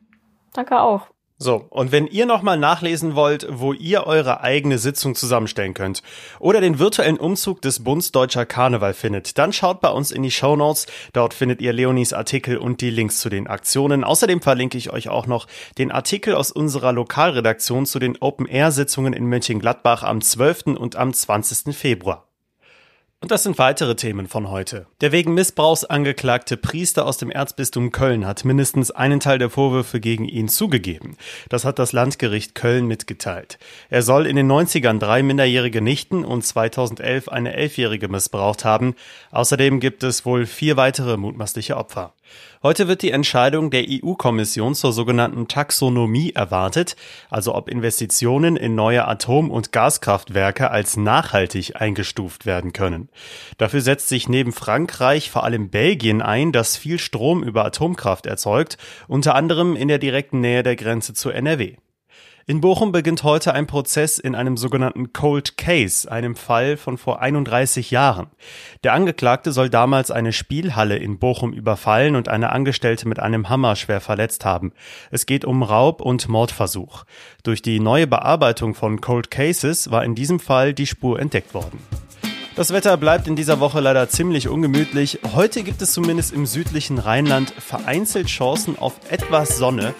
Danke 0.53 0.79
auch. 0.79 1.07
So, 1.43 1.65
und 1.71 1.91
wenn 1.91 2.07
ihr 2.07 2.25
nochmal 2.25 2.57
nachlesen 2.57 3.15
wollt, 3.15 3.45
wo 3.49 3.73
ihr 3.73 4.07
eure 4.07 4.39
eigene 4.39 4.77
Sitzung 4.77 5.13
zusammenstellen 5.13 5.73
könnt 5.73 6.01
oder 6.39 6.61
den 6.61 6.79
virtuellen 6.79 7.17
Umzug 7.17 7.61
des 7.61 7.83
Bunds 7.83 8.13
Deutscher 8.13 8.45
Karneval 8.45 8.93
findet, 8.93 9.37
dann 9.37 9.51
schaut 9.51 9.81
bei 9.81 9.89
uns 9.89 10.11
in 10.11 10.23
die 10.23 10.31
Show 10.31 10.55
Notes. 10.55 10.87
Dort 11.11 11.33
findet 11.33 11.61
ihr 11.61 11.73
Leonis 11.73 12.13
Artikel 12.13 12.55
und 12.55 12.79
die 12.79 12.91
Links 12.91 13.19
zu 13.19 13.27
den 13.27 13.47
Aktionen. 13.47 14.05
Außerdem 14.05 14.39
verlinke 14.39 14.77
ich 14.77 14.93
euch 14.93 15.09
auch 15.09 15.27
noch 15.27 15.47
den 15.77 15.91
Artikel 15.91 16.33
aus 16.33 16.49
unserer 16.49 16.93
Lokalredaktion 16.93 17.85
zu 17.85 17.99
den 17.99 18.17
Open-Air-Sitzungen 18.21 19.11
in 19.11 19.25
Mönchengladbach 19.25 20.03
am 20.03 20.21
12. 20.21 20.77
und 20.77 20.95
am 20.95 21.13
20. 21.13 21.75
Februar. 21.75 22.32
Und 23.23 23.31
das 23.31 23.43
sind 23.43 23.57
weitere 23.57 23.95
Themen 23.95 24.27
von 24.27 24.51
heute. 24.51 24.85
Der 24.99 25.13
wegen 25.13 25.33
Missbrauchs 25.33 25.85
angeklagte 25.85 26.57
Priester 26.57 27.05
aus 27.05 27.15
dem 27.15 27.31
Erzbistum 27.31 27.93
Köln 27.93 28.27
hat 28.27 28.43
mindestens 28.43 28.91
einen 28.91 29.21
Teil 29.21 29.37
der 29.37 29.49
Vorwürfe 29.49 30.01
gegen 30.01 30.25
ihn 30.25 30.49
zugegeben. 30.49 31.15
Das 31.47 31.63
hat 31.63 31.79
das 31.79 31.93
Landgericht 31.93 32.53
Köln 32.53 32.85
mitgeteilt. 32.85 33.59
Er 33.89 34.01
soll 34.01 34.27
in 34.27 34.35
den 34.35 34.51
90ern 34.51 34.99
drei 34.99 35.23
minderjährige 35.23 35.79
Nichten 35.79 36.25
und 36.25 36.45
2011 36.45 37.29
eine 37.29 37.53
Elfjährige 37.53 38.09
missbraucht 38.09 38.65
haben. 38.65 38.93
Außerdem 39.31 39.79
gibt 39.79 40.03
es 40.03 40.25
wohl 40.25 40.45
vier 40.45 40.75
weitere 40.75 41.15
mutmaßliche 41.15 41.77
Opfer. 41.77 42.11
Heute 42.63 42.87
wird 42.87 43.01
die 43.01 43.11
Entscheidung 43.11 43.71
der 43.71 43.83
EU-Kommission 43.89 44.73
zur 44.73 44.93
sogenannten 44.93 45.49
Taxonomie 45.49 46.31
erwartet, 46.31 46.95
also 47.29 47.53
ob 47.55 47.69
Investitionen 47.69 48.55
in 48.55 48.73
neue 48.73 49.05
Atom- 49.05 49.51
und 49.51 49.73
Gaskraftwerke 49.73 50.71
als 50.71 50.95
nachhaltig 50.95 51.81
eingestuft 51.81 52.45
werden 52.45 52.71
können. 52.71 53.09
Dafür 53.57 53.81
setzt 53.81 54.07
sich 54.07 54.29
neben 54.29 54.53
Frankreich 54.53 55.29
vor 55.29 55.43
allem 55.43 55.69
Belgien 55.69 56.21
ein, 56.21 56.53
das 56.53 56.77
viel 56.77 56.99
Strom 56.99 57.43
über 57.43 57.65
Atomkraft 57.65 58.25
erzeugt, 58.25 58.77
unter 59.09 59.35
anderem 59.35 59.75
in 59.75 59.89
der 59.89 59.99
direkten 59.99 60.39
Nähe 60.39 60.63
der 60.63 60.77
Grenze 60.77 61.13
zu 61.13 61.31
NRW. 61.31 61.75
In 62.45 62.59
Bochum 62.59 62.91
beginnt 62.91 63.23
heute 63.23 63.53
ein 63.53 63.67
Prozess 63.67 64.19
in 64.19 64.35
einem 64.35 64.57
sogenannten 64.57 65.13
Cold 65.13 65.57
Case, 65.57 66.11
einem 66.11 66.35
Fall 66.35 66.75
von 66.75 66.97
vor 66.97 67.21
31 67.21 67.89
Jahren. 67.89 68.27
Der 68.83 68.91
Angeklagte 68.91 69.53
soll 69.53 69.69
damals 69.69 70.11
eine 70.11 70.33
Spielhalle 70.33 70.97
in 70.97 71.19
Bochum 71.19 71.53
überfallen 71.53 72.17
und 72.17 72.27
eine 72.27 72.51
Angestellte 72.51 73.07
mit 73.07 73.17
einem 73.17 73.47
Hammer 73.47 73.77
schwer 73.77 74.01
verletzt 74.01 74.43
haben. 74.43 74.73
Es 75.09 75.25
geht 75.25 75.45
um 75.45 75.63
Raub 75.63 76.01
und 76.01 76.27
Mordversuch. 76.27 77.05
Durch 77.43 77.61
die 77.61 77.79
neue 77.79 78.07
Bearbeitung 78.07 78.75
von 78.75 78.99
Cold 78.99 79.31
Cases 79.31 79.89
war 79.89 80.03
in 80.03 80.13
diesem 80.13 80.41
Fall 80.41 80.73
die 80.73 80.87
Spur 80.87 81.21
entdeckt 81.21 81.53
worden. 81.53 81.79
Das 82.57 82.73
Wetter 82.73 82.97
bleibt 82.97 83.29
in 83.29 83.37
dieser 83.37 83.61
Woche 83.61 83.79
leider 83.79 84.09
ziemlich 84.09 84.49
ungemütlich. 84.49 85.19
Heute 85.33 85.63
gibt 85.63 85.81
es 85.81 85.93
zumindest 85.93 86.33
im 86.33 86.45
südlichen 86.45 86.99
Rheinland 86.99 87.51
vereinzelt 87.51 88.27
Chancen 88.27 88.77
auf 88.77 88.95
etwas 89.09 89.57
Sonne. 89.57 89.95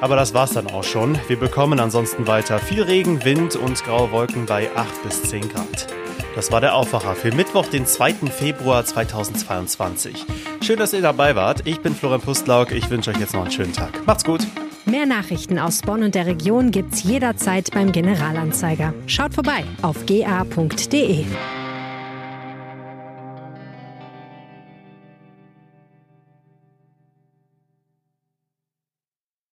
Aber 0.00 0.16
das 0.16 0.34
war's 0.34 0.52
dann 0.52 0.66
auch 0.66 0.84
schon. 0.84 1.18
Wir 1.28 1.38
bekommen 1.38 1.80
ansonsten 1.80 2.26
weiter 2.26 2.58
viel 2.58 2.82
Regen, 2.82 3.24
Wind 3.24 3.56
und 3.56 3.82
graue 3.84 4.10
Wolken 4.12 4.46
bei 4.46 4.70
8 4.74 5.02
bis 5.02 5.22
10 5.22 5.48
Grad. 5.48 5.86
Das 6.34 6.52
war 6.52 6.60
der 6.60 6.74
Aufwacher 6.74 7.14
für 7.14 7.32
Mittwoch, 7.34 7.66
den 7.66 7.86
2. 7.86 8.12
Februar 8.30 8.84
2022. 8.84 10.26
Schön, 10.62 10.78
dass 10.78 10.92
ihr 10.92 11.00
dabei 11.00 11.34
wart. 11.34 11.62
Ich 11.66 11.80
bin 11.80 11.94
Florian 11.94 12.20
Pustlauk. 12.20 12.72
Ich 12.72 12.90
wünsche 12.90 13.10
euch 13.10 13.18
jetzt 13.18 13.32
noch 13.32 13.42
einen 13.42 13.50
schönen 13.50 13.72
Tag. 13.72 14.06
Macht's 14.06 14.24
gut. 14.24 14.46
Mehr 14.84 15.06
Nachrichten 15.06 15.58
aus 15.58 15.80
Bonn 15.80 16.02
und 16.02 16.14
der 16.14 16.26
Region 16.26 16.70
gibt's 16.70 17.02
jederzeit 17.02 17.70
beim 17.72 17.90
Generalanzeiger. 17.90 18.92
Schaut 19.06 19.34
vorbei 19.34 19.64
auf 19.82 20.04
ga.de. 20.06 21.24